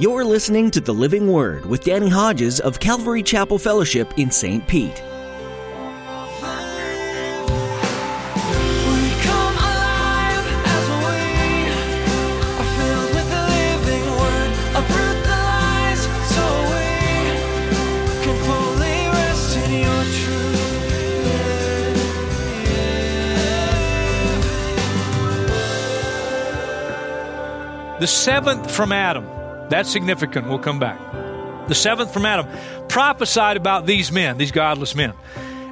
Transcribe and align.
You're 0.00 0.24
listening 0.24 0.70
to 0.70 0.80
The 0.80 0.94
Living 0.94 1.30
Word 1.30 1.66
with 1.66 1.84
Danny 1.84 2.08
Hodges 2.08 2.58
of 2.58 2.80
Calvary 2.80 3.22
Chapel 3.22 3.58
Fellowship 3.58 4.14
in 4.16 4.30
St. 4.30 4.66
Pete. 4.66 4.88
We 4.88 4.96
come 9.20 9.56
alive 9.60 10.46
as 10.64 10.88
we 11.04 11.20
are 12.56 12.70
filled 12.78 13.12
with 13.12 13.28
the 13.28 13.44
living 13.52 14.06
word. 14.16 14.50
Uproot 14.80 15.20
the 15.22 15.36
lies 15.36 16.00
so 16.32 16.44
we 16.72 16.88
can 18.24 18.36
fully 18.46 18.98
rest 19.12 19.52
in 19.58 19.70
your 19.82 20.00
The 28.00 28.06
seventh 28.06 28.70
from 28.70 28.92
Adam. 28.92 29.39
That's 29.70 29.90
significant. 29.90 30.48
We'll 30.48 30.58
come 30.58 30.78
back. 30.78 30.98
The 31.68 31.74
seventh 31.74 32.12
from 32.12 32.26
Adam 32.26 32.46
prophesied 32.88 33.56
about 33.56 33.86
these 33.86 34.10
men, 34.10 34.38
these 34.38 34.50
godless 34.50 34.94
men. 34.94 35.14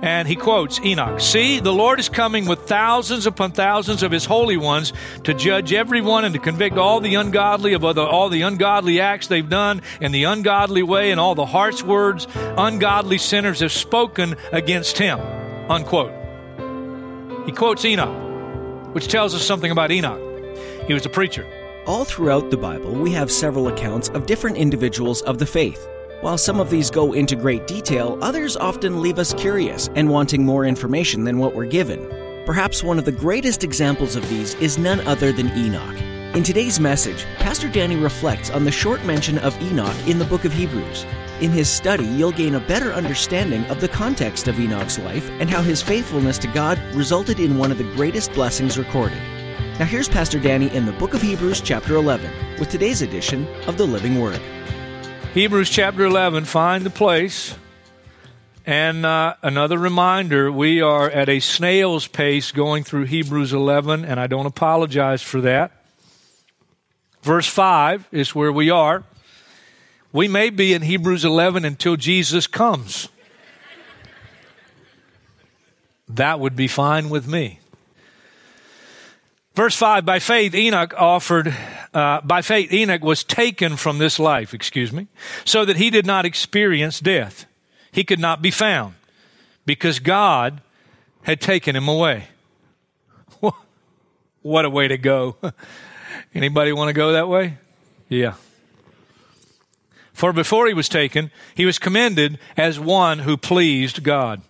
And 0.01 0.29
he 0.29 0.37
quotes 0.37 0.81
Enoch 0.81 1.21
See, 1.21 1.59
the 1.59 1.73
Lord 1.73 1.99
is 1.99 2.09
coming 2.09 2.47
with 2.47 2.69
thousands 2.69 3.27
upon 3.27 3.51
thousands 3.51 4.05
of 4.05 4.13
his 4.13 4.25
holy 4.25 4.57
ones 4.57 4.93
to 5.25 5.35
judge 5.35 5.73
everyone 5.73 6.25
and 6.25 6.33
to 6.35 6.41
convict 6.41 6.77
all 6.77 7.01
the 7.01 7.17
ungodly 7.17 7.73
of 7.73 7.85
all 7.85 8.29
the 8.29 8.43
ungodly 8.43 9.01
acts 9.01 9.27
they've 9.27 9.49
done 9.49 9.83
in 10.01 10.13
the 10.13 10.23
ungodly 10.25 10.85
way 10.85 11.11
and 11.11 11.19
all 11.19 11.35
the 11.35 11.47
harsh 11.47 11.83
words 11.83 12.29
ungodly 12.37 13.19
sinners 13.19 13.59
have 13.59 13.73
spoken 13.73 14.37
against 14.53 14.99
him. 14.99 15.19
Unquote. 15.69 16.13
He 17.47 17.53
quotes 17.53 17.85
Enoch, 17.85 18.95
which 18.95 19.09
tells 19.09 19.35
us 19.35 19.45
something 19.45 19.73
about 19.73 19.91
Enoch. 19.91 20.21
He 20.87 20.95
was 20.95 21.05
a 21.07 21.11
preacher. 21.11 21.45
All 21.89 22.05
throughout 22.05 22.51
the 22.51 22.57
Bible, 22.59 22.93
we 22.93 23.11
have 23.13 23.33
several 23.33 23.69
accounts 23.69 24.11
of 24.11 24.27
different 24.27 24.59
individuals 24.59 25.23
of 25.23 25.39
the 25.39 25.47
faith. 25.47 25.89
While 26.21 26.37
some 26.37 26.61
of 26.61 26.69
these 26.69 26.91
go 26.91 27.15
into 27.15 27.35
great 27.35 27.67
detail, 27.67 28.19
others 28.21 28.59
often 28.59 29.01
leave 29.01 29.19
us 29.19 29.33
curious 29.33 29.89
and 29.95 30.11
wanting 30.11 30.45
more 30.45 30.67
information 30.67 31.25
than 31.25 31.39
what 31.39 31.55
we're 31.55 31.65
given. 31.65 32.07
Perhaps 32.45 32.83
one 32.83 32.99
of 32.99 33.07
the 33.07 33.13
greatest 33.13 33.65
examples 33.65 34.17
of 34.17 34.29
these 34.29 34.55
is 34.57 34.77
none 34.77 35.01
other 35.07 35.33
than 35.33 35.49
Enoch. 35.57 35.97
In 36.37 36.43
today's 36.43 36.79
message, 36.79 37.25
Pastor 37.37 37.71
Danny 37.71 37.97
reflects 37.97 38.51
on 38.51 38.65
the 38.65 38.71
short 38.71 39.03
mention 39.07 39.39
of 39.39 39.59
Enoch 39.63 39.97
in 40.07 40.19
the 40.19 40.27
book 40.27 40.45
of 40.45 40.53
Hebrews. 40.53 41.07
In 41.41 41.53
his 41.53 41.71
study, 41.71 42.05
you'll 42.05 42.33
gain 42.33 42.57
a 42.57 42.61
better 42.61 42.93
understanding 42.93 43.65
of 43.71 43.81
the 43.81 43.89
context 43.89 44.47
of 44.47 44.61
Enoch's 44.61 44.99
life 44.99 45.31
and 45.41 45.49
how 45.49 45.63
his 45.63 45.81
faithfulness 45.81 46.37
to 46.41 46.49
God 46.49 46.79
resulted 46.95 47.41
in 47.41 47.57
one 47.57 47.73
of 47.73 47.79
the 47.79 47.91
greatest 47.95 48.35
blessings 48.35 48.77
recorded. 48.77 49.23
Now, 49.79 49.85
here's 49.85 50.09
Pastor 50.09 50.41
Danny 50.41 50.69
in 50.75 50.87
the 50.87 50.93
book 50.95 51.15
of 51.15 51.23
Hebrews, 51.23 51.61
chapter 51.61 51.95
11, 51.95 52.59
with 52.59 52.69
today's 52.69 53.01
edition 53.01 53.47
of 53.69 53.79
the 53.79 53.87
Living 53.87 54.21
Word. 54.21 54.41
Hebrews 55.35 55.71
chapter 55.71 56.05
11, 56.05 56.47
find 56.47 56.83
the 56.83 56.91
place. 56.91 57.55
And 58.67 59.07
uh, 59.07 59.37
another 59.41 59.79
reminder 59.79 60.51
we 60.51 60.81
are 60.81 61.09
at 61.09 61.29
a 61.29 61.39
snail's 61.39 62.09
pace 62.09 62.51
going 62.51 62.83
through 62.83 63.05
Hebrews 63.05 63.53
11, 63.53 64.05
and 64.05 64.19
I 64.19 64.27
don't 64.27 64.47
apologize 64.47 65.23
for 65.23 65.43
that. 65.43 65.71
Verse 67.23 67.47
5 67.47 68.09
is 68.11 68.35
where 68.35 68.51
we 68.51 68.71
are. 68.71 69.05
We 70.13 70.27
may 70.27 70.51
be 70.51 70.75
in 70.75 70.83
Hebrews 70.83 71.25
11 71.25 71.65
until 71.65 71.95
Jesus 71.95 72.49
comes. 72.49 73.11
That 76.09 76.41
would 76.41 76.57
be 76.57 76.67
fine 76.67 77.11
with 77.11 77.29
me. 77.29 77.61
Verse 79.59 79.75
5 79.75 80.05
By 80.05 80.21
faith, 80.21 80.55
Enoch 80.55 80.95
offered, 80.97 81.53
uh, 81.93 82.21
by 82.21 82.43
faith, 82.43 82.73
Enoch 82.73 83.03
was 83.03 83.25
taken 83.25 83.77
from 83.77 83.99
this 83.99 84.21
life, 84.21 84.55
excuse 84.55 84.93
me, 84.93 85.09
so 85.45 85.65
that 85.65 85.79
he 85.79 85.91
did 85.91 86.07
not 86.07 86.25
experience 86.25 87.01
death. 87.01 87.45
He 87.91 88.05
could 88.05 88.21
not 88.21 88.41
be 88.41 88.53
found 88.53 88.95
because 89.67 89.99
God 89.99 90.61
had 91.23 91.41
taken 91.41 91.75
him 91.75 91.89
away. 91.89 92.29
What 94.43 94.65
a 94.65 94.71
way 94.71 94.87
to 94.87 94.97
go. 94.97 95.37
Anybody 96.35 96.73
want 96.73 96.91
to 96.91 96.93
go 96.93 97.11
that 97.13 97.29
way? 97.29 97.59
Yeah. 98.09 98.35
For 100.13 100.33
before 100.33 100.69
he 100.69 100.75
was 100.75 100.89
taken, 100.89 101.33
he 101.57 101.67
was 101.67 101.81
commended 101.81 102.39
as 102.57 102.79
one 102.79 103.19
who 103.19 103.37
pleased 103.37 104.05
God. 104.05 104.41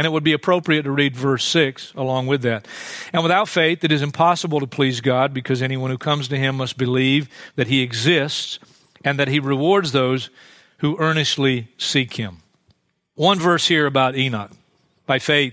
And 0.00 0.06
it 0.06 0.12
would 0.12 0.24
be 0.24 0.32
appropriate 0.32 0.84
to 0.84 0.90
read 0.90 1.14
verse 1.14 1.44
6 1.44 1.92
along 1.94 2.26
with 2.26 2.40
that. 2.40 2.66
And 3.12 3.22
without 3.22 3.50
faith, 3.50 3.84
it 3.84 3.92
is 3.92 4.00
impossible 4.00 4.58
to 4.60 4.66
please 4.66 5.02
God 5.02 5.34
because 5.34 5.60
anyone 5.60 5.90
who 5.90 5.98
comes 5.98 6.28
to 6.28 6.38
him 6.38 6.56
must 6.56 6.78
believe 6.78 7.28
that 7.56 7.66
he 7.66 7.82
exists 7.82 8.58
and 9.04 9.18
that 9.18 9.28
he 9.28 9.38
rewards 9.38 9.92
those 9.92 10.30
who 10.78 10.96
earnestly 10.98 11.68
seek 11.76 12.14
him. 12.14 12.38
One 13.14 13.38
verse 13.38 13.68
here 13.68 13.84
about 13.84 14.16
Enoch. 14.16 14.52
By 15.04 15.18
faith, 15.18 15.52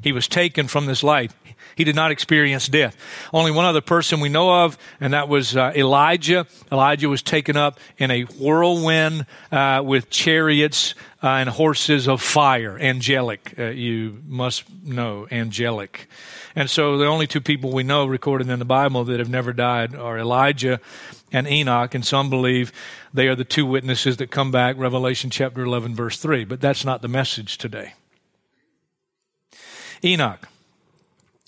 he 0.00 0.10
was 0.10 0.26
taken 0.26 0.68
from 0.68 0.86
this 0.86 1.02
life. 1.02 1.34
He 1.76 1.84
did 1.84 1.94
not 1.94 2.10
experience 2.10 2.68
death. 2.68 2.96
Only 3.32 3.50
one 3.50 3.64
other 3.64 3.80
person 3.80 4.20
we 4.20 4.28
know 4.28 4.64
of, 4.64 4.78
and 5.00 5.12
that 5.12 5.28
was 5.28 5.56
uh, 5.56 5.72
Elijah. 5.74 6.46
Elijah 6.70 7.08
was 7.08 7.22
taken 7.22 7.56
up 7.56 7.78
in 7.98 8.10
a 8.10 8.22
whirlwind 8.22 9.26
uh, 9.50 9.82
with 9.84 10.10
chariots 10.10 10.94
uh, 11.22 11.28
and 11.28 11.48
horses 11.48 12.08
of 12.08 12.20
fire. 12.20 12.78
Angelic, 12.78 13.54
uh, 13.58 13.64
you 13.64 14.22
must 14.26 14.64
know, 14.84 15.26
angelic. 15.30 16.08
And 16.54 16.68
so 16.68 16.98
the 16.98 17.06
only 17.06 17.26
two 17.26 17.40
people 17.40 17.72
we 17.72 17.82
know 17.82 18.06
recorded 18.06 18.48
in 18.48 18.58
the 18.58 18.64
Bible 18.64 19.04
that 19.04 19.18
have 19.18 19.30
never 19.30 19.52
died 19.52 19.94
are 19.94 20.18
Elijah 20.18 20.80
and 21.32 21.48
Enoch, 21.48 21.94
and 21.94 22.04
some 22.04 22.28
believe 22.28 22.72
they 23.14 23.28
are 23.28 23.34
the 23.34 23.44
two 23.44 23.64
witnesses 23.64 24.18
that 24.18 24.30
come 24.30 24.50
back, 24.50 24.76
Revelation 24.76 25.30
chapter 25.30 25.62
11, 25.62 25.94
verse 25.94 26.18
3. 26.18 26.44
But 26.44 26.60
that's 26.60 26.84
not 26.84 27.00
the 27.02 27.08
message 27.08 27.56
today. 27.56 27.94
Enoch. 30.04 30.48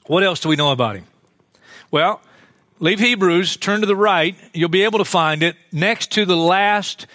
What 0.07 0.23
else 0.23 0.41
do 0.41 0.49
we 0.49 0.57
know 0.57 0.71
about 0.71 0.97
him? 0.97 1.07
Well, 1.91 2.21
leave 2.79 3.01
Hebrews, 3.01 3.57
turn 3.57 3.81
to 3.81 3.87
the 3.87 3.97
right. 3.97 4.37
You'll 4.53 4.69
be 4.69 4.85
able 4.85 4.99
to 4.99 5.05
find 5.05 5.43
it 5.43 5.57
next 5.73 6.13
to 6.13 6.27
the 6.27 6.37
last 6.37 7.07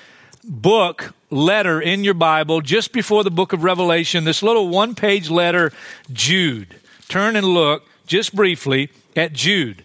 book, 0.44 1.14
letter 1.30 1.80
in 1.80 2.04
your 2.04 2.14
Bible, 2.16 2.62
just 2.62 2.92
before 2.92 3.24
the 3.24 3.32
book 3.32 3.54
of 3.54 3.64
Revelation, 3.64 4.24
this 4.24 4.42
little 4.42 4.70
one 4.70 4.96
page 4.96 5.30
letter, 5.30 5.72
Jude. 6.12 6.76
Turn 7.08 7.36
and 7.36 7.46
look 7.46 7.88
just 8.08 8.36
briefly 8.36 8.90
at 9.16 9.34
Jude. 9.34 9.84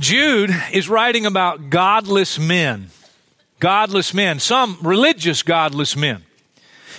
Jude 0.00 0.54
is 0.72 0.88
writing 0.88 1.26
about 1.26 1.70
godless 1.70 2.38
men. 2.38 2.90
Godless 3.60 4.14
men, 4.14 4.38
some 4.38 4.78
religious 4.82 5.42
godless 5.42 5.96
men. 5.96 6.24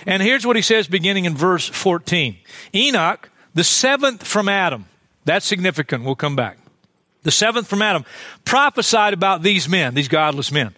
And 0.06 0.22
here's 0.22 0.46
what 0.46 0.56
he 0.56 0.62
says 0.62 0.88
beginning 0.88 1.26
in 1.26 1.36
verse 1.36 1.68
14 1.68 2.38
Enoch, 2.76 3.30
the 3.54 3.64
seventh 3.64 4.26
from 4.26 4.50
Adam. 4.50 4.86
That's 5.26 5.46
significant. 5.46 6.04
We'll 6.04 6.16
come 6.16 6.36
back. 6.36 6.58
The 7.24 7.32
seventh 7.32 7.68
from 7.68 7.82
Adam 7.82 8.06
prophesied 8.46 9.14
about 9.14 9.44
these 9.44 9.68
men, 9.68 9.94
these 9.94 10.08
godless 10.08 10.52
men. 10.52 10.74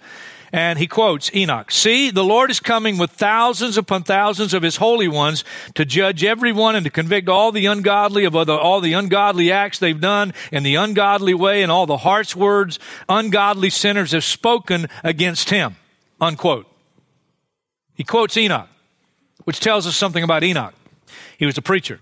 And 0.53 0.77
he 0.77 0.87
quotes 0.87 1.33
Enoch 1.33 1.71
See, 1.71 2.11
the 2.11 2.25
Lord 2.25 2.51
is 2.51 2.59
coming 2.59 2.97
with 2.97 3.11
thousands 3.11 3.77
upon 3.77 4.03
thousands 4.03 4.53
of 4.53 4.63
his 4.63 4.75
holy 4.75 5.07
ones 5.07 5.45
to 5.75 5.85
judge 5.85 6.25
everyone 6.25 6.75
and 6.75 6.83
to 6.83 6.89
convict 6.89 7.29
all 7.29 7.53
the 7.53 7.67
ungodly 7.67 8.25
of 8.25 8.35
all 8.35 8.81
the 8.81 8.93
ungodly 8.93 9.51
acts 9.51 9.79
they've 9.79 9.99
done 9.99 10.33
in 10.51 10.63
the 10.63 10.75
ungodly 10.75 11.33
way 11.33 11.63
and 11.63 11.71
all 11.71 11.85
the 11.85 11.97
harsh 11.97 12.35
words 12.35 12.79
ungodly 13.07 13.69
sinners 13.69 14.11
have 14.11 14.25
spoken 14.25 14.87
against 15.03 15.49
him. 15.49 15.77
Unquote. 16.19 16.67
He 17.93 18.03
quotes 18.03 18.35
Enoch, 18.35 18.67
which 19.45 19.59
tells 19.59 19.87
us 19.87 19.95
something 19.95 20.23
about 20.23 20.43
Enoch. 20.43 20.73
He 21.37 21.45
was 21.45 21.57
a 21.57 21.61
preacher. 21.61 21.99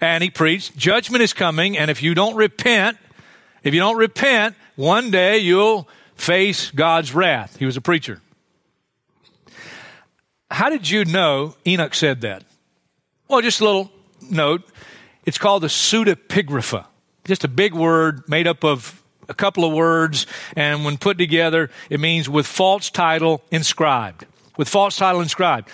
And 0.00 0.22
he 0.22 0.30
preached, 0.30 0.76
judgment 0.76 1.22
is 1.22 1.32
coming, 1.32 1.76
and 1.76 1.90
if 1.90 2.02
you 2.02 2.14
don't 2.14 2.36
repent, 2.36 2.98
if 3.64 3.74
you 3.74 3.80
don't 3.80 3.96
repent, 3.96 4.54
one 4.76 5.10
day 5.10 5.38
you'll 5.38 5.88
face 6.14 6.70
God's 6.70 7.12
wrath. 7.12 7.56
He 7.56 7.66
was 7.66 7.76
a 7.76 7.80
preacher. 7.80 8.20
How 10.50 10.70
did 10.70 10.88
you 10.88 11.04
know 11.04 11.56
Enoch 11.66 11.94
said 11.94 12.20
that? 12.22 12.44
Well, 13.26 13.40
just 13.42 13.60
a 13.60 13.64
little 13.64 13.90
note. 14.30 14.62
It's 15.26 15.36
called 15.36 15.62
the 15.62 15.68
pseudepigrapha. 15.68 16.86
Just 17.24 17.44
a 17.44 17.48
big 17.48 17.74
word 17.74 18.28
made 18.28 18.46
up 18.46 18.64
of 18.64 19.02
a 19.28 19.34
couple 19.34 19.64
of 19.64 19.74
words, 19.74 20.26
and 20.56 20.84
when 20.84 20.96
put 20.96 21.18
together, 21.18 21.70
it 21.90 22.00
means 22.00 22.28
with 22.28 22.46
false 22.46 22.88
title 22.88 23.42
inscribed. 23.50 24.24
With 24.56 24.68
false 24.68 24.96
title 24.96 25.20
inscribed. 25.20 25.68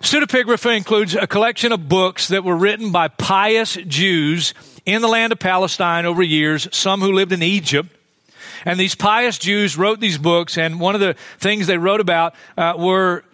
Pseudepigrapha 0.00 0.76
includes 0.76 1.14
a 1.14 1.26
collection 1.26 1.72
of 1.72 1.88
books 1.88 2.28
that 2.28 2.44
were 2.44 2.56
written 2.56 2.92
by 2.92 3.08
pious 3.08 3.74
Jews 3.74 4.54
in 4.84 5.02
the 5.02 5.08
land 5.08 5.32
of 5.32 5.38
Palestine 5.38 6.06
over 6.06 6.22
years, 6.22 6.68
some 6.70 7.00
who 7.00 7.12
lived 7.12 7.32
in 7.32 7.42
Egypt. 7.42 7.88
And 8.64 8.78
these 8.78 8.94
pious 8.94 9.38
Jews 9.38 9.76
wrote 9.76 10.00
these 10.00 10.18
books, 10.18 10.58
and 10.58 10.80
one 10.80 10.94
of 10.94 11.00
the 11.00 11.14
things 11.38 11.66
they 11.66 11.78
wrote 11.78 12.00
about 12.00 12.34
uh, 12.56 12.74
were 12.76 13.24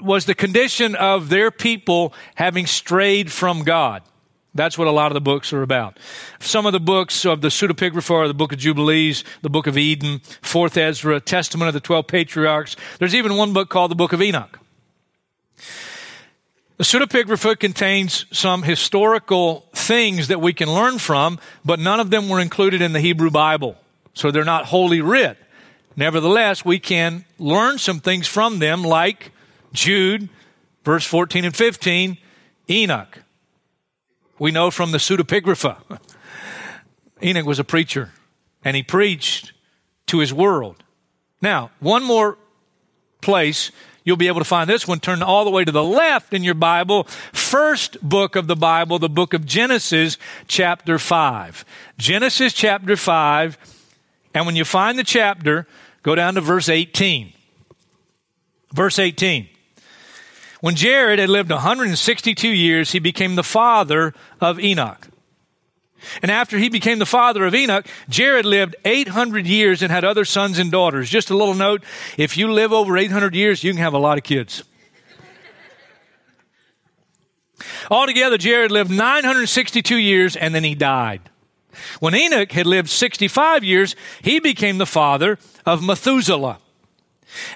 was 0.00 0.26
the 0.26 0.34
condition 0.34 0.94
of 0.94 1.30
their 1.30 1.50
people 1.50 2.12
having 2.34 2.66
strayed 2.66 3.32
from 3.32 3.64
God. 3.64 4.02
That's 4.54 4.78
what 4.78 4.86
a 4.86 4.92
lot 4.92 5.06
of 5.06 5.14
the 5.14 5.20
books 5.20 5.52
are 5.52 5.62
about. 5.62 5.98
Some 6.38 6.64
of 6.66 6.72
the 6.72 6.80
books 6.80 7.24
of 7.24 7.40
the 7.40 7.48
pseudepigrapha 7.48 8.10
are 8.10 8.28
the 8.28 8.34
Book 8.34 8.52
of 8.52 8.58
Jubilees, 8.58 9.24
the 9.42 9.50
Book 9.50 9.66
of 9.66 9.76
Eden, 9.76 10.20
Fourth 10.42 10.76
Ezra, 10.76 11.18
Testament 11.18 11.68
of 11.68 11.74
the 11.74 11.80
Twelve 11.80 12.06
Patriarchs. 12.06 12.76
There's 12.98 13.14
even 13.14 13.36
one 13.36 13.52
book 13.52 13.68
called 13.68 13.90
the 13.90 13.96
Book 13.96 14.12
of 14.12 14.22
Enoch. 14.22 14.60
The 16.76 16.84
pseudepigrapha 16.84 17.58
contains 17.60 18.26
some 18.32 18.64
historical 18.64 19.68
things 19.72 20.26
that 20.26 20.40
we 20.40 20.52
can 20.52 20.72
learn 20.72 20.98
from, 20.98 21.38
but 21.64 21.78
none 21.78 22.00
of 22.00 22.10
them 22.10 22.28
were 22.28 22.40
included 22.40 22.82
in 22.82 22.92
the 22.92 23.00
Hebrew 23.00 23.30
Bible. 23.30 23.76
So 24.12 24.32
they're 24.32 24.44
not 24.44 24.66
holy 24.66 25.00
writ. 25.00 25.38
Nevertheless, 25.96 26.64
we 26.64 26.80
can 26.80 27.24
learn 27.38 27.78
some 27.78 28.00
things 28.00 28.26
from 28.26 28.58
them, 28.58 28.82
like 28.82 29.30
Jude, 29.72 30.28
verse 30.84 31.06
14 31.06 31.44
and 31.44 31.54
15, 31.54 32.18
Enoch. 32.68 33.20
We 34.40 34.50
know 34.50 34.72
from 34.72 34.90
the 34.90 34.98
pseudepigrapha. 34.98 36.00
Enoch 37.22 37.46
was 37.46 37.60
a 37.60 37.64
preacher, 37.64 38.10
and 38.64 38.74
he 38.74 38.82
preached 38.82 39.52
to 40.06 40.18
his 40.18 40.34
world. 40.34 40.82
Now, 41.40 41.70
one 41.78 42.02
more 42.02 42.36
place 43.20 43.70
you'll 44.04 44.16
be 44.16 44.28
able 44.28 44.40
to 44.40 44.44
find 44.44 44.70
this 44.70 44.86
one. 44.86 45.00
Turn 45.00 45.22
all 45.22 45.44
the 45.44 45.50
way 45.50 45.64
to 45.64 45.72
the 45.72 45.82
left 45.82 46.32
in 46.32 46.44
your 46.44 46.54
Bible. 46.54 47.04
First 47.32 48.00
book 48.02 48.36
of 48.36 48.46
the 48.46 48.56
Bible, 48.56 48.98
the 48.98 49.08
book 49.08 49.34
of 49.34 49.44
Genesis, 49.46 50.18
chapter 50.46 50.98
5. 50.98 51.64
Genesis 51.98 52.52
chapter 52.52 52.96
5. 52.96 53.58
And 54.34 54.46
when 54.46 54.56
you 54.56 54.64
find 54.64 54.98
the 54.98 55.04
chapter, 55.04 55.66
go 56.02 56.14
down 56.14 56.34
to 56.34 56.40
verse 56.40 56.68
18. 56.68 57.32
Verse 58.72 58.98
18. 58.98 59.48
When 60.60 60.76
Jared 60.76 61.18
had 61.18 61.28
lived 61.28 61.50
162 61.50 62.48
years, 62.48 62.92
he 62.92 62.98
became 62.98 63.34
the 63.34 63.42
father 63.42 64.14
of 64.40 64.58
Enoch. 64.58 65.08
And 66.22 66.30
after 66.30 66.58
he 66.58 66.68
became 66.68 66.98
the 66.98 67.06
father 67.06 67.44
of 67.46 67.54
Enoch, 67.54 67.86
Jared 68.08 68.44
lived 68.44 68.76
800 68.84 69.46
years 69.46 69.82
and 69.82 69.90
had 69.90 70.04
other 70.04 70.24
sons 70.24 70.58
and 70.58 70.70
daughters. 70.70 71.10
Just 71.10 71.30
a 71.30 71.36
little 71.36 71.54
note 71.54 71.82
if 72.16 72.36
you 72.36 72.50
live 72.52 72.72
over 72.72 72.96
800 72.96 73.34
years, 73.34 73.64
you 73.64 73.72
can 73.72 73.80
have 73.80 73.94
a 73.94 73.98
lot 73.98 74.18
of 74.18 74.24
kids. 74.24 74.64
Altogether, 77.90 78.38
Jared 78.38 78.70
lived 78.70 78.90
962 78.90 79.96
years 79.96 80.36
and 80.36 80.54
then 80.54 80.64
he 80.64 80.74
died. 80.74 81.30
When 82.00 82.14
Enoch 82.14 82.52
had 82.52 82.66
lived 82.66 82.88
65 82.88 83.64
years, 83.64 83.96
he 84.22 84.40
became 84.40 84.78
the 84.78 84.86
father 84.86 85.38
of 85.66 85.84
Methuselah. 85.84 86.58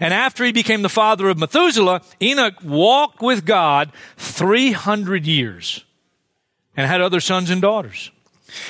And 0.00 0.12
after 0.12 0.44
he 0.44 0.52
became 0.52 0.82
the 0.82 0.88
father 0.88 1.28
of 1.28 1.38
Methuselah, 1.38 2.02
Enoch 2.20 2.54
walked 2.62 3.22
with 3.22 3.44
God 3.44 3.92
300 4.16 5.26
years 5.26 5.84
and 6.76 6.86
had 6.86 7.00
other 7.00 7.20
sons 7.20 7.50
and 7.50 7.62
daughters. 7.62 8.10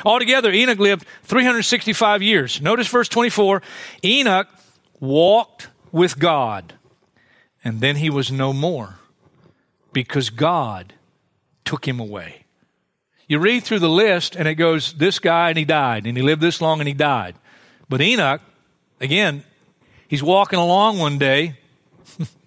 Altogether, 0.05 0.51
Enoch 0.51 0.79
lived 0.79 1.07
365 1.25 2.23
years. 2.23 2.61
Notice 2.61 2.89
verse 2.89 3.09
24 3.09 3.63
Enoch 4.05 4.49
walked 5.01 5.69
with 5.93 6.19
God, 6.19 6.75
and 7.65 7.81
then 7.81 7.97
he 7.97 8.11
was 8.11 8.31
no 8.31 8.53
more 8.53 8.99
because 9.93 10.31
God 10.31 10.95
took 11.65 11.87
him 11.87 12.01
away. 12.01 12.45
You 13.27 13.39
read 13.39 13.63
through 13.63 13.81
the 13.81 13.89
list, 13.91 14.37
and 14.37 14.49
it 14.49 14.55
goes 14.55 14.95
this 14.95 15.19
guy, 15.19 15.51
and 15.51 15.59
he 15.59 15.65
died, 15.65 16.07
and 16.07 16.17
he 16.17 16.23
lived 16.23 16.41
this 16.41 16.61
long, 16.61 16.81
and 16.81 16.89
he 16.89 16.95
died. 16.95 17.35
But 17.89 18.01
Enoch, 18.01 18.41
again, 19.01 19.45
He's 20.09 20.23
walking 20.23 20.59
along 20.59 20.99
one 20.99 21.19
day. 21.19 21.59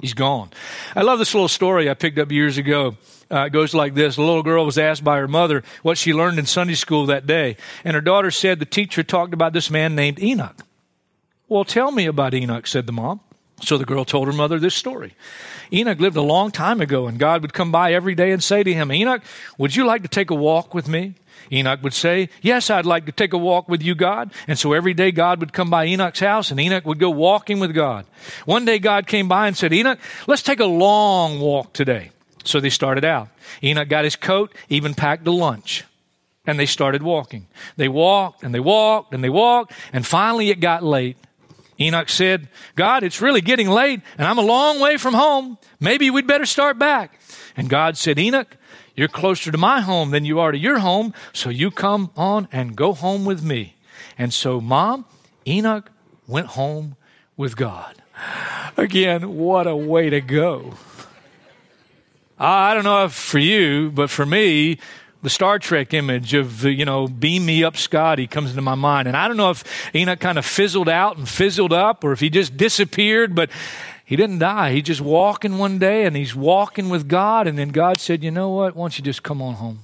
He's 0.00 0.14
gone. 0.14 0.50
I 0.94 1.02
love 1.02 1.18
this 1.18 1.34
little 1.34 1.48
story 1.48 1.90
I 1.90 1.94
picked 1.94 2.18
up 2.18 2.30
years 2.30 2.56
ago. 2.56 2.96
Uh, 3.30 3.46
it 3.46 3.50
goes 3.50 3.74
like 3.74 3.94
this. 3.94 4.16
A 4.16 4.22
little 4.22 4.42
girl 4.42 4.64
was 4.64 4.78
asked 4.78 5.04
by 5.04 5.18
her 5.18 5.28
mother 5.28 5.62
what 5.82 5.98
she 5.98 6.14
learned 6.14 6.38
in 6.38 6.46
Sunday 6.46 6.74
school 6.74 7.06
that 7.06 7.26
day. 7.26 7.56
And 7.84 7.94
her 7.94 8.00
daughter 8.00 8.30
said 8.30 8.58
the 8.58 8.64
teacher 8.64 9.02
talked 9.02 9.34
about 9.34 9.52
this 9.52 9.70
man 9.70 9.94
named 9.94 10.22
Enoch. 10.22 10.64
Well, 11.48 11.64
tell 11.64 11.90
me 11.90 12.06
about 12.06 12.34
Enoch, 12.34 12.66
said 12.66 12.86
the 12.86 12.92
mom. 12.92 13.20
So 13.60 13.76
the 13.76 13.84
girl 13.84 14.04
told 14.04 14.28
her 14.28 14.32
mother 14.32 14.58
this 14.58 14.74
story. 14.74 15.14
Enoch 15.72 15.98
lived 15.98 16.16
a 16.16 16.22
long 16.22 16.50
time 16.50 16.80
ago, 16.80 17.06
and 17.06 17.18
God 17.18 17.42
would 17.42 17.52
come 17.52 17.72
by 17.72 17.92
every 17.92 18.14
day 18.14 18.30
and 18.30 18.42
say 18.42 18.62
to 18.62 18.72
him, 18.72 18.92
Enoch, 18.92 19.22
would 19.58 19.74
you 19.74 19.84
like 19.84 20.02
to 20.02 20.08
take 20.08 20.30
a 20.30 20.34
walk 20.34 20.74
with 20.74 20.88
me? 20.88 21.14
Enoch 21.52 21.82
would 21.82 21.94
say, 21.94 22.28
Yes, 22.42 22.70
I'd 22.70 22.86
like 22.86 23.06
to 23.06 23.12
take 23.12 23.32
a 23.32 23.38
walk 23.38 23.68
with 23.68 23.82
you, 23.82 23.94
God. 23.94 24.32
And 24.46 24.58
so 24.58 24.72
every 24.72 24.94
day 24.94 25.12
God 25.12 25.40
would 25.40 25.52
come 25.52 25.70
by 25.70 25.86
Enoch's 25.86 26.20
house 26.20 26.50
and 26.50 26.60
Enoch 26.60 26.84
would 26.84 26.98
go 26.98 27.10
walking 27.10 27.60
with 27.60 27.74
God. 27.74 28.06
One 28.44 28.64
day 28.64 28.78
God 28.78 29.06
came 29.06 29.28
by 29.28 29.46
and 29.46 29.56
said, 29.56 29.72
Enoch, 29.72 29.98
let's 30.26 30.42
take 30.42 30.60
a 30.60 30.66
long 30.66 31.40
walk 31.40 31.72
today. 31.72 32.10
So 32.44 32.60
they 32.60 32.70
started 32.70 33.04
out. 33.04 33.28
Enoch 33.62 33.88
got 33.88 34.04
his 34.04 34.16
coat, 34.16 34.54
even 34.68 34.94
packed 34.94 35.26
a 35.26 35.30
lunch. 35.30 35.84
And 36.46 36.58
they 36.58 36.66
started 36.66 37.02
walking. 37.02 37.46
They 37.76 37.88
walked 37.88 38.42
and 38.42 38.54
they 38.54 38.60
walked 38.60 39.12
and 39.12 39.22
they 39.22 39.28
walked. 39.28 39.72
And 39.92 40.06
finally 40.06 40.50
it 40.50 40.60
got 40.60 40.82
late. 40.82 41.18
Enoch 41.80 42.08
said, 42.08 42.48
God, 42.74 43.04
it's 43.04 43.20
really 43.20 43.40
getting 43.40 43.68
late 43.68 44.00
and 44.16 44.26
I'm 44.26 44.38
a 44.38 44.42
long 44.42 44.80
way 44.80 44.96
from 44.96 45.14
home. 45.14 45.58
Maybe 45.80 46.10
we'd 46.10 46.26
better 46.26 46.46
start 46.46 46.78
back. 46.78 47.20
And 47.56 47.68
God 47.68 47.96
said, 47.96 48.18
Enoch, 48.18 48.56
you're 48.96 49.08
closer 49.08 49.52
to 49.52 49.58
my 49.58 49.80
home 49.80 50.10
than 50.10 50.24
you 50.24 50.40
are 50.40 50.50
to 50.50 50.58
your 50.58 50.80
home, 50.80 51.14
so 51.32 51.50
you 51.50 51.70
come 51.70 52.10
on 52.16 52.48
and 52.50 52.74
go 52.74 52.92
home 52.92 53.24
with 53.24 53.44
me. 53.44 53.76
And 54.18 54.34
so, 54.34 54.60
Mom, 54.60 55.04
Enoch 55.46 55.90
went 56.26 56.48
home 56.48 56.96
with 57.36 57.56
God. 57.56 58.02
Again, 58.76 59.36
what 59.36 59.68
a 59.68 59.76
way 59.76 60.10
to 60.10 60.20
go. 60.20 60.74
I 62.38 62.74
don't 62.74 62.84
know 62.84 63.04
if 63.04 63.12
for 63.12 63.38
you, 63.38 63.90
but 63.90 64.10
for 64.10 64.26
me, 64.26 64.78
the 65.22 65.30
Star 65.30 65.58
Trek 65.58 65.94
image 65.94 66.34
of, 66.34 66.64
you 66.64 66.84
know, 66.84 67.08
beam 67.08 67.44
me 67.44 67.64
up 67.64 67.76
Scotty 67.76 68.26
comes 68.26 68.50
into 68.50 68.62
my 68.62 68.74
mind. 68.74 69.08
And 69.08 69.16
I 69.16 69.26
don't 69.26 69.36
know 69.36 69.50
if 69.50 69.64
Enoch 69.94 70.20
kind 70.20 70.38
of 70.38 70.46
fizzled 70.46 70.88
out 70.88 71.16
and 71.16 71.28
fizzled 71.28 71.72
up 71.72 72.04
or 72.04 72.12
if 72.12 72.20
he 72.20 72.30
just 72.30 72.56
disappeared, 72.56 73.34
but 73.34 73.50
he 74.04 74.16
didn't 74.16 74.38
die. 74.38 74.72
He 74.72 74.80
just 74.80 75.00
walking 75.00 75.58
one 75.58 75.78
day 75.78 76.04
and 76.04 76.16
he's 76.16 76.34
walking 76.34 76.88
with 76.88 77.08
God. 77.08 77.46
And 77.46 77.58
then 77.58 77.70
God 77.70 78.00
said, 78.00 78.22
You 78.22 78.30
know 78.30 78.50
what? 78.50 78.76
Why 78.76 78.84
don't 78.84 78.98
you 78.98 79.04
just 79.04 79.22
come 79.22 79.42
on 79.42 79.54
home? 79.54 79.80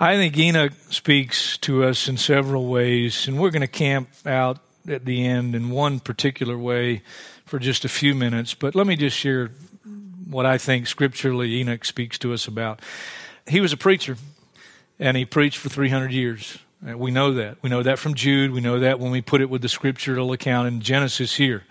I 0.00 0.16
think 0.16 0.36
Enoch 0.36 0.72
speaks 0.90 1.56
to 1.58 1.84
us 1.84 2.08
in 2.08 2.16
several 2.16 2.66
ways, 2.66 3.28
and 3.28 3.38
we're 3.38 3.52
going 3.52 3.62
to 3.62 3.68
camp 3.68 4.08
out 4.26 4.58
at 4.88 5.04
the 5.04 5.24
end 5.24 5.54
in 5.54 5.70
one 5.70 6.00
particular 6.00 6.58
way 6.58 7.02
for 7.46 7.60
just 7.60 7.84
a 7.84 7.88
few 7.88 8.14
minutes. 8.14 8.54
But 8.54 8.74
let 8.74 8.88
me 8.88 8.96
just 8.96 9.16
share 9.16 9.52
what 10.34 10.44
I 10.44 10.58
think 10.58 10.88
scripturally 10.88 11.60
Enoch 11.60 11.84
speaks 11.84 12.18
to 12.18 12.34
us 12.34 12.48
about. 12.48 12.80
He 13.46 13.60
was 13.60 13.72
a 13.72 13.76
preacher, 13.76 14.16
and 14.98 15.16
he 15.16 15.24
preached 15.24 15.58
for 15.58 15.68
300 15.68 16.10
years. 16.10 16.58
We 16.82 17.12
know 17.12 17.32
that. 17.34 17.58
We 17.62 17.70
know 17.70 17.84
that 17.84 18.00
from 18.00 18.14
Jude. 18.14 18.50
We 18.50 18.60
know 18.60 18.80
that 18.80 18.98
when 18.98 19.12
we 19.12 19.22
put 19.22 19.40
it 19.40 19.48
with 19.48 19.62
the 19.62 19.68
scriptural 19.68 20.32
account 20.32 20.66
in 20.66 20.80
Genesis 20.80 21.36
here. 21.36 21.62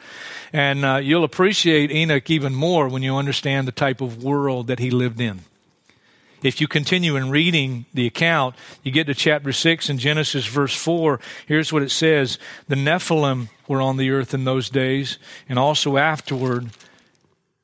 And 0.53 0.85
uh, 0.85 0.95
you'll 1.03 1.25
appreciate 1.25 1.91
Enoch 1.91 2.29
even 2.31 2.55
more 2.55 2.87
when 2.87 3.03
you 3.03 3.15
understand 3.15 3.67
the 3.67 3.73
type 3.73 3.99
of 3.99 4.23
world 4.23 4.67
that 4.67 4.79
he 4.79 4.89
lived 4.89 5.19
in. 5.19 5.41
If 6.41 6.61
you 6.61 6.67
continue 6.67 7.17
in 7.17 7.29
reading 7.29 7.85
the 7.93 8.07
account, 8.07 8.55
you 8.81 8.91
get 8.91 9.07
to 9.07 9.13
chapter 9.13 9.51
6 9.51 9.89
in 9.89 9.97
Genesis, 9.97 10.45
verse 10.45 10.75
4. 10.75 11.19
Here's 11.47 11.73
what 11.73 11.83
it 11.83 11.91
says 11.91 12.39
The 12.69 12.75
Nephilim 12.75 13.49
were 13.67 13.81
on 13.81 13.97
the 13.97 14.09
earth 14.11 14.33
in 14.33 14.45
those 14.45 14.69
days, 14.69 15.19
and 15.49 15.59
also 15.59 15.97
afterward. 15.97 16.69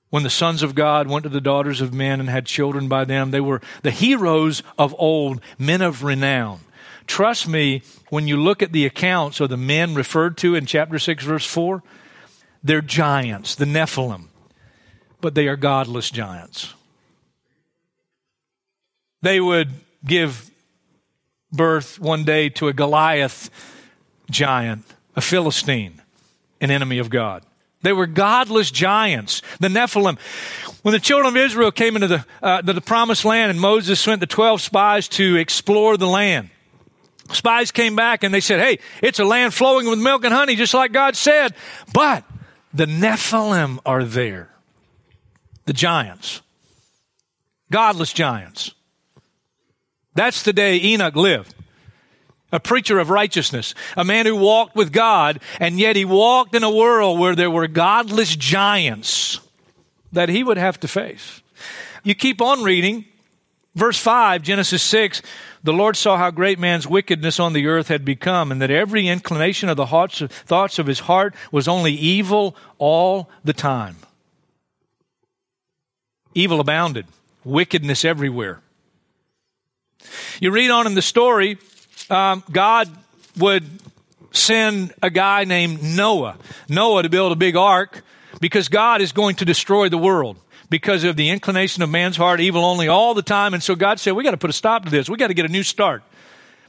When 0.09 0.23
the 0.23 0.29
sons 0.29 0.63
of 0.63 0.73
God 0.75 1.07
went 1.07 1.23
to 1.23 1.29
the 1.29 1.41
daughters 1.41 1.81
of 1.81 1.93
men 1.93 2.19
and 2.19 2.29
had 2.29 2.45
children 2.45 2.87
by 2.87 3.05
them, 3.05 3.31
they 3.31 3.41
were 3.41 3.61
the 3.83 3.91
heroes 3.91 4.63
of 4.77 4.95
old, 4.97 5.39
men 5.57 5.81
of 5.81 6.03
renown. 6.03 6.61
Trust 7.05 7.47
me, 7.47 7.83
when 8.09 8.27
you 8.27 8.37
look 8.37 8.61
at 8.63 8.71
the 8.71 8.85
accounts 8.85 9.39
of 9.39 9.49
the 9.49 9.57
men 9.57 9.95
referred 9.95 10.37
to 10.37 10.55
in 10.55 10.65
chapter 10.65 10.97
6, 10.97 11.23
verse 11.23 11.45
4, 11.45 11.83
they're 12.63 12.81
giants, 12.81 13.55
the 13.55 13.65
Nephilim, 13.65 14.25
but 15.21 15.35
they 15.35 15.47
are 15.47 15.55
godless 15.55 16.09
giants. 16.09 16.73
They 19.21 19.39
would 19.39 19.69
give 20.05 20.49
birth 21.51 21.99
one 21.99 22.23
day 22.23 22.49
to 22.49 22.67
a 22.67 22.73
Goliath 22.73 23.49
giant, 24.29 24.85
a 25.15 25.21
Philistine, 25.21 26.01
an 26.61 26.71
enemy 26.71 26.99
of 26.99 27.09
God. 27.09 27.43
They 27.81 27.93
were 27.93 28.07
godless 28.07 28.71
giants, 28.71 29.41
the 29.59 29.69
Nephilim. 29.69 30.19
When 30.81 30.91
the 30.93 30.99
children 30.99 31.27
of 31.27 31.37
Israel 31.37 31.71
came 31.71 31.95
into 31.95 32.07
the, 32.07 32.25
uh, 32.43 32.61
the 32.61 32.81
promised 32.81 33.25
land 33.25 33.51
and 33.51 33.59
Moses 33.59 33.99
sent 33.99 34.19
the 34.19 34.27
12 34.27 34.61
spies 34.61 35.07
to 35.09 35.37
explore 35.37 35.97
the 35.97 36.07
land, 36.07 36.49
Spies 37.31 37.71
came 37.71 37.95
back 37.95 38.23
and 38.23 38.33
they 38.33 38.39
said, 38.39 38.59
Hey, 38.59 38.79
it's 39.01 39.19
a 39.19 39.25
land 39.25 39.53
flowing 39.53 39.87
with 39.87 39.99
milk 39.99 40.23
and 40.23 40.33
honey, 40.33 40.55
just 40.55 40.73
like 40.73 40.91
God 40.91 41.15
said. 41.15 41.53
But 41.93 42.23
the 42.73 42.85
Nephilim 42.85 43.79
are 43.85 44.03
there. 44.03 44.49
The 45.65 45.73
giants. 45.73 46.41
Godless 47.71 48.13
giants. 48.13 48.73
That's 50.15 50.43
the 50.43 50.53
day 50.53 50.77
Enoch 50.81 51.15
lived. 51.15 51.53
A 52.51 52.59
preacher 52.59 52.97
of 52.97 53.09
righteousness, 53.09 53.75
a 53.95 54.03
man 54.03 54.25
who 54.25 54.35
walked 54.35 54.75
with 54.75 54.91
God, 54.91 55.39
and 55.59 55.79
yet 55.79 55.95
he 55.95 56.05
walked 56.05 56.55
in 56.55 56.63
a 56.63 56.71
world 56.71 57.19
where 57.19 57.35
there 57.35 57.51
were 57.51 57.67
godless 57.67 58.35
giants 58.35 59.39
that 60.11 60.29
he 60.29 60.43
would 60.43 60.57
have 60.57 60.79
to 60.79 60.87
face. 60.87 61.41
You 62.03 62.15
keep 62.15 62.41
on 62.41 62.63
reading, 62.63 63.05
Verse 63.75 63.99
5, 63.99 64.41
Genesis 64.41 64.81
6, 64.83 65.21
the 65.63 65.73
Lord 65.73 65.95
saw 65.95 66.17
how 66.17 66.31
great 66.31 66.59
man's 66.59 66.87
wickedness 66.87 67.39
on 67.39 67.53
the 67.53 67.67
earth 67.67 67.87
had 67.87 68.03
become, 68.03 68.51
and 68.51 68.61
that 68.61 68.71
every 68.71 69.07
inclination 69.07 69.69
of 69.69 69.77
the 69.77 69.85
hearts, 69.85 70.21
thoughts 70.21 70.79
of 70.79 70.87
his 70.87 71.01
heart 71.01 71.35
was 71.51 71.67
only 71.67 71.93
evil 71.93 72.55
all 72.77 73.29
the 73.43 73.53
time. 73.53 73.97
Evil 76.33 76.59
abounded, 76.59 77.05
wickedness 77.43 78.03
everywhere. 78.03 78.61
You 80.39 80.51
read 80.51 80.71
on 80.71 80.87
in 80.87 80.95
the 80.95 81.01
story, 81.01 81.57
um, 82.09 82.43
God 82.51 82.89
would 83.37 83.65
send 84.31 84.93
a 85.01 85.09
guy 85.09 85.43
named 85.43 85.83
Noah, 85.83 86.37
Noah 86.67 87.03
to 87.03 87.09
build 87.09 87.31
a 87.31 87.35
big 87.35 87.55
ark 87.55 88.03
because 88.41 88.67
God 88.69 89.01
is 89.01 89.11
going 89.11 89.35
to 89.37 89.45
destroy 89.45 89.89
the 89.89 89.97
world 89.97 90.37
because 90.69 91.03
of 91.03 91.15
the 91.15 91.29
inclination 91.29 91.81
of 91.81 91.89
man's 91.89 92.17
heart, 92.17 92.39
evil 92.39 92.63
only 92.63 92.87
all 92.87 93.13
the 93.13 93.21
time. 93.21 93.53
And 93.53 93.63
so 93.63 93.75
God 93.75 93.99
said, 93.99 94.13
we 94.13 94.23
got 94.23 94.31
to 94.31 94.37
put 94.37 94.49
a 94.49 94.53
stop 94.53 94.85
to 94.85 94.91
this. 94.91 95.09
We 95.09 95.17
got 95.17 95.27
to 95.27 95.33
get 95.33 95.45
a 95.45 95.51
new 95.51 95.63
start. 95.63 96.03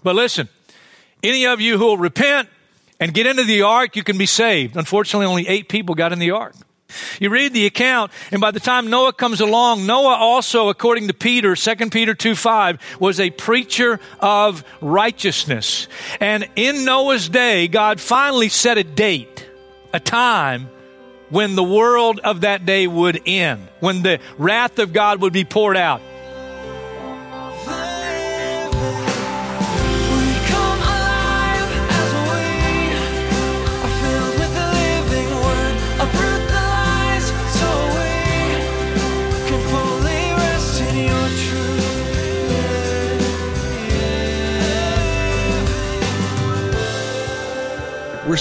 But 0.03 0.15
listen, 0.15 0.49
any 1.23 1.47
of 1.47 1.61
you 1.61 1.77
who 1.77 1.85
will 1.85 1.99
repent 1.99 2.49
and 2.99 3.13
get 3.13 3.27
into 3.27 3.45
the 3.45 3.63
ark, 3.63 3.97
you 3.97 4.03
can 4.03 4.17
be 4.17 4.27
saved. 4.27 4.77
Unfortunately, 4.77 5.27
only 5.27 5.47
eight 5.49 5.69
people 5.69 5.95
got 5.95 6.13
in 6.13 6.19
the 6.19 6.31
ark. 6.31 6.55
You 7.21 7.31
read 7.31 7.53
the 7.53 7.67
account, 7.67 8.13
and 8.31 8.41
by 8.41 8.51
the 8.51 8.61
time 8.61 8.91
Noah 8.91 9.13
comes 9.13 9.41
along, 9.41 9.87
Noah 9.87 10.15
also, 10.15 10.69
according 10.69 11.09
to 11.09 11.15
Peter, 11.15 11.55
2 11.55 11.91
Peter 11.91 12.15
2 12.15 12.35
5, 12.35 12.79
was 13.01 13.21
a 13.21 13.31
preacher 13.31 14.01
of 14.21 14.65
righteousness. 14.81 15.89
And 16.21 16.49
in 16.57 16.85
Noah's 16.85 17.29
day, 17.29 17.69
God 17.69 18.01
finally 18.01 18.49
set 18.49 18.79
a 18.79 18.85
date, 18.85 19.49
a 19.93 20.01
time 20.01 20.69
when 21.31 21.55
the 21.55 21.65
world 21.65 22.21
of 22.21 22.43
that 22.43 22.67
day 22.67 22.87
would 22.87 23.23
end, 23.27 23.69
when 23.81 24.03
the 24.03 24.21
wrath 24.37 24.79
of 24.79 24.93
God 24.93 25.21
would 25.21 25.33
be 25.33 25.45
poured 25.45 25.77
out. 25.77 26.03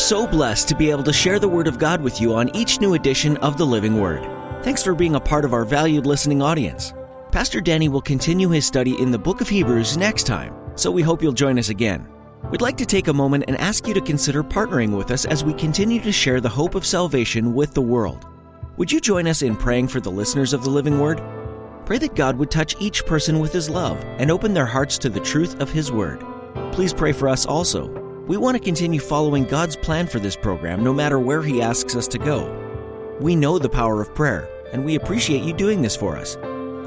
So 0.10 0.26
blessed 0.26 0.68
to 0.68 0.76
be 0.76 0.90
able 0.90 1.04
to 1.04 1.14
share 1.14 1.38
the 1.38 1.48
Word 1.48 1.68
of 1.68 1.78
God 1.78 2.02
with 2.02 2.20
you 2.20 2.34
on 2.34 2.50
each 2.56 2.82
new 2.82 2.96
edition 2.96 3.38
of 3.38 3.60
the 3.60 3.66
Living 3.66 4.02
Word. 4.02 4.24
Thanks 4.64 4.82
for 4.82 4.96
being 4.96 5.14
a 5.14 5.20
part 5.20 5.46
of 5.46 5.54
our 5.54 5.64
valued 5.64 6.08
listening 6.08 6.42
audience. 6.42 6.96
Pastor 7.32 7.62
Danny 7.62 7.90
will 7.90 8.02
continue 8.02 8.50
his 8.50 8.66
study 8.66 9.00
in 9.00 9.12
the 9.12 9.20
book 9.20 9.40
of 9.40 9.48
Hebrews 9.48 9.98
next 9.98 10.24
time, 10.24 10.52
so 10.74 10.90
we 10.90 11.04
hope 11.04 11.22
you'll 11.22 11.32
join 11.32 11.60
us 11.60 11.70
again. 11.70 12.08
We'd 12.50 12.60
like 12.60 12.76
to 12.78 12.88
take 12.88 13.08
a 13.08 13.14
moment 13.14 13.44
and 13.48 13.56
ask 13.58 13.86
you 13.86 13.94
to 13.94 14.02
consider 14.02 14.44
partnering 14.44 14.98
with 14.98 15.12
us 15.12 15.26
as 15.26 15.44
we 15.44 15.54
continue 15.54 16.02
to 16.02 16.12
share 16.12 16.42
the 16.42 16.50
hope 16.50 16.74
of 16.74 16.88
salvation 16.88 17.54
with 17.54 17.76
the 17.76 17.82
world. 17.84 18.26
Would 18.78 18.92
you 18.92 19.00
join 19.00 19.28
us 19.28 19.44
in 19.44 19.56
praying 19.56 19.90
for 19.90 20.00
the 20.00 20.10
listeners 20.10 20.54
of 20.54 20.64
the 20.64 20.72
Living 20.72 21.00
Word? 21.00 21.22
Pray 21.86 22.00
that 22.00 22.16
God 22.16 22.36
would 22.40 22.50
touch 22.50 22.76
each 22.80 23.06
person 23.06 23.38
with 23.38 23.54
His 23.54 23.70
love 23.70 24.04
and 24.18 24.32
open 24.32 24.56
their 24.56 24.66
hearts 24.66 24.98
to 24.98 25.10
the 25.10 25.20
truth 25.20 25.60
of 25.60 25.70
His 25.70 25.92
Word. 25.92 26.26
Please 26.72 26.96
pray 26.96 27.12
for 27.12 27.30
us 27.30 27.46
also. 27.46 28.09
We 28.30 28.38
want 28.38 28.56
to 28.56 28.64
continue 28.64 29.00
following 29.00 29.46
God's 29.46 29.76
plan 29.76 30.06
for 30.06 30.20
this 30.20 30.36
program 30.36 30.84
no 30.84 30.94
matter 30.94 31.20
where 31.20 31.42
He 31.42 31.64
asks 31.64 31.96
us 31.96 32.08
to 32.10 32.20
go. 32.20 33.18
We 33.20 33.36
know 33.36 33.58
the 33.58 33.70
power 33.70 34.04
of 34.04 34.14
prayer, 34.14 34.48
and 34.72 34.86
we 34.86 34.94
appreciate 34.94 35.42
you 35.42 35.52
doing 35.52 35.82
this 35.82 35.96
for 35.96 36.16
us. 36.16 36.38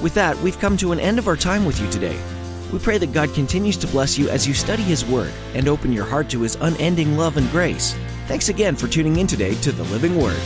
With 0.00 0.14
that, 0.14 0.36
we've 0.38 0.58
come 0.58 0.76
to 0.76 0.92
an 0.92 1.00
end 1.00 1.18
of 1.18 1.26
our 1.26 1.36
time 1.36 1.64
with 1.64 1.80
you 1.80 1.90
today. 1.90 2.18
We 2.72 2.78
pray 2.78 2.98
that 2.98 3.12
God 3.12 3.34
continues 3.34 3.76
to 3.78 3.88
bless 3.88 4.16
you 4.16 4.28
as 4.28 4.46
you 4.46 4.54
study 4.54 4.82
His 4.82 5.04
Word 5.04 5.32
and 5.54 5.68
open 5.68 5.92
your 5.92 6.04
heart 6.04 6.28
to 6.30 6.42
His 6.42 6.56
unending 6.60 7.16
love 7.16 7.36
and 7.36 7.50
grace. 7.50 7.96
Thanks 8.28 8.48
again 8.48 8.76
for 8.76 8.86
tuning 8.86 9.16
in 9.16 9.26
today 9.26 9.54
to 9.56 9.72
the 9.72 9.82
Living 9.84 10.16
Word. 10.16 10.38